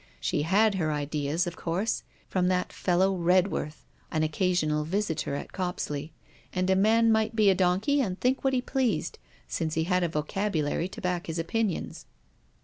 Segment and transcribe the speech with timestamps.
[0.19, 6.11] She had her ideas, of course, from that fellow Redworth, an occasional visitor at Copsley;
[6.51, 10.01] and a man might be a donkey and think what he pleased, since he had
[10.01, 12.07] a vocabulary to back his opinions.